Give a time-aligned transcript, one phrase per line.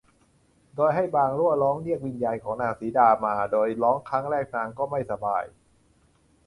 [0.75, 5.43] โดยให้บ่างลั่วร้องเรียกวิญญาณของนางสีดามา โดยร้องครั้งแรกนางก็ไม่สบาย